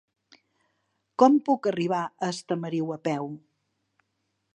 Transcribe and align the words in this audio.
Com 1.23 1.35
puc 1.49 1.69
arribar 1.71 1.99
a 2.07 2.31
Estamariu 2.37 2.95
a 2.97 2.99
peu? 3.11 3.29